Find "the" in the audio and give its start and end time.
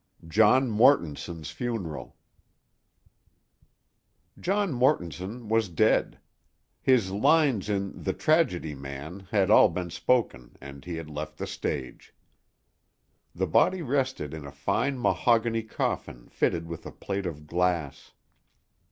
8.01-8.11, 11.37-11.45, 13.35-13.45